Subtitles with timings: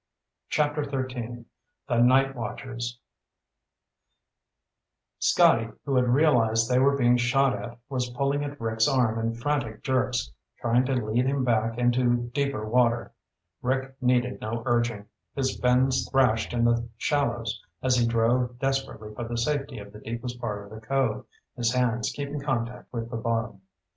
[0.49, 1.45] CHAPTER XIII
[1.87, 2.97] The Night Watchers
[5.19, 9.35] Scotty, who had realized they were being shot at, was pulling at Rick's arm in
[9.35, 13.11] frantic jerks, trying to lead him back into deeper water.
[13.61, 15.05] Rick needed no urging.
[15.35, 19.99] His fins thrashed in the shallows as he drove desperately for the safety of the
[19.99, 23.61] deepest part of the cove, his hands keeping contact with the bottom.